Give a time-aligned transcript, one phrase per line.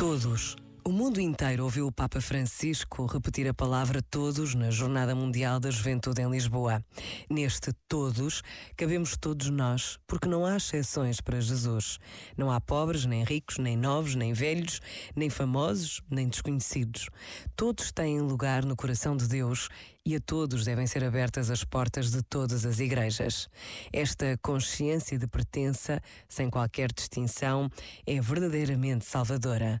[0.00, 0.56] Todos.
[0.82, 5.70] O mundo inteiro ouviu o Papa Francisco repetir a palavra todos na Jornada Mundial da
[5.70, 6.82] Juventude em Lisboa.
[7.28, 8.42] Neste todos,
[8.78, 11.98] cabemos todos nós, porque não há exceções para Jesus.
[12.34, 14.80] Não há pobres, nem ricos, nem novos, nem velhos,
[15.14, 17.10] nem famosos, nem desconhecidos.
[17.54, 19.68] Todos têm lugar no coração de Deus
[20.04, 23.50] e a todos devem ser abertas as portas de todas as igrejas.
[23.92, 27.70] Esta consciência de pertença, sem qualquer distinção,
[28.06, 29.80] é verdadeiramente salvadora.